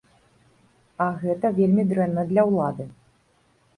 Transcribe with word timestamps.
А 1.05 1.07
гэта 1.23 1.53
вельмі 1.59 1.83
дрэнна 1.93 2.21
для 2.33 2.49
ўлады. 2.51 2.83